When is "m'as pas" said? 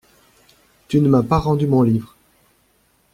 1.07-1.37